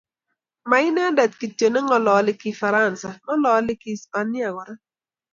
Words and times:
ma 0.69 0.77
inendet 0.87 1.31
kityo 1.39 1.67
ne 1.69 1.79
ngalali 1.85 2.31
kifaransa 2.41 3.09
ngalali 3.23 3.73
kihispania 3.81 4.49
kora 4.55 4.73